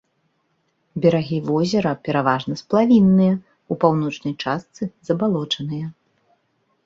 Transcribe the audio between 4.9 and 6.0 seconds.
забалочаныя.